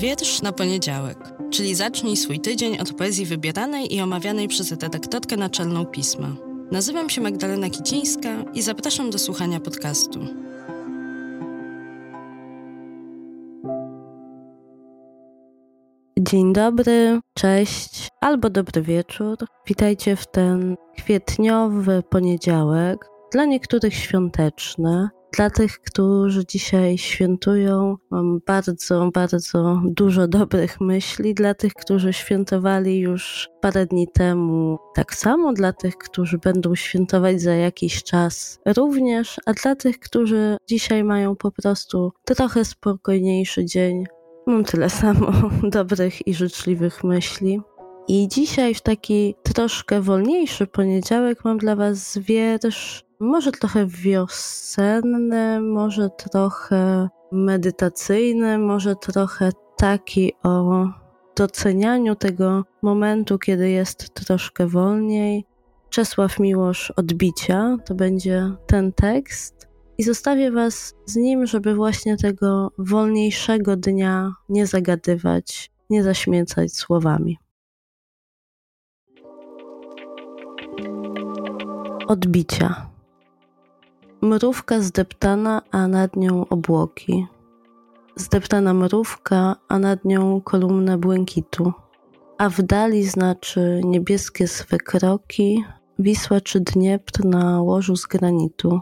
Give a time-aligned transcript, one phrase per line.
[0.00, 1.18] Wiersz na poniedziałek,
[1.50, 6.28] czyli zacznij swój tydzień od poezji wybieranej i omawianej przez redaktorkę naczelną pisma.
[6.72, 10.20] Nazywam się Magdalena Kicińska i zapraszam do słuchania podcastu.
[16.18, 19.36] Dzień dobry, cześć albo dobry wieczór.
[19.66, 25.08] Witajcie w ten kwietniowy poniedziałek, dla niektórych świąteczny.
[25.32, 31.34] Dla tych, którzy dzisiaj świętują, mam bardzo, bardzo dużo dobrych myśli.
[31.34, 35.52] Dla tych, którzy świętowali już parę dni temu, tak samo.
[35.52, 39.36] Dla tych, którzy będą świętować za jakiś czas, również.
[39.46, 44.04] A dla tych, którzy dzisiaj mają po prostu trochę spokojniejszy dzień,
[44.46, 47.60] mam tyle samo dobrych i życzliwych myśli.
[48.12, 56.10] I dzisiaj, w taki troszkę wolniejszy poniedziałek, mam dla Was wiersz może trochę wiosenny, może
[56.10, 60.86] trochę medytacyjny, może trochę taki o
[61.36, 65.44] docenianiu tego momentu, kiedy jest troszkę wolniej.
[65.90, 69.68] Czesław Miłosz Odbicia to będzie ten tekst.
[69.98, 77.38] I zostawię Was z nim, żeby właśnie tego wolniejszego dnia nie zagadywać, nie zaśmiecać słowami.
[82.10, 82.86] Odbicia.
[84.22, 87.26] Mrówka zdeptana, a nad nią obłoki.
[88.16, 91.72] Zdeptana mrówka, a nad nią kolumna błękitu.
[92.38, 95.64] A w dali znaczy niebieskie swe kroki,
[95.98, 98.80] Wisła czy Dniepr na łożu z granitu.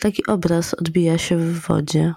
[0.00, 2.14] Taki obraz odbija się w wodzie.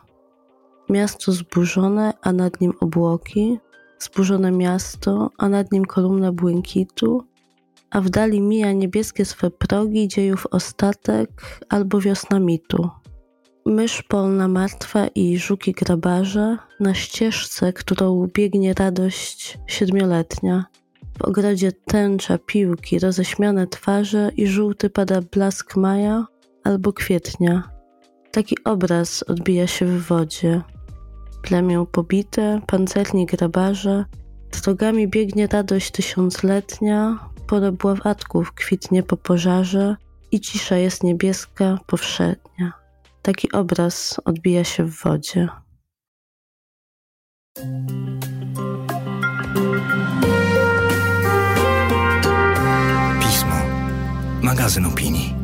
[0.90, 3.60] Miasto zburzone, a nad nim obłoki,
[4.00, 7.31] zburzone miasto, a nad nim kolumna błękitu,
[7.92, 11.30] a w dali mija niebieskie swe progi dziejów ostatek
[11.70, 12.90] albo wiosna mitu.
[13.66, 20.66] Mysz polna martwa i żuki grabarze na ścieżce, którą biegnie radość siedmioletnia.
[21.20, 26.26] W ogrodzie tęcza piłki, roześmiane twarze i żółty pada blask maja
[26.64, 27.64] albo kwietnia.
[28.32, 30.62] Taki obraz odbija się w wodzie.
[31.42, 34.06] Plemię pobite, pancerni grabarze,
[34.64, 37.20] drogami biegnie radość tysiącletnia,
[37.52, 39.96] pora bławatków kwitnie po pożarze
[40.32, 42.74] i cisza jest niebieska, powszednia.
[43.22, 45.48] Taki obraz odbija się w wodzie.
[53.20, 53.56] Pismo.
[54.42, 55.41] Magazyn opinii.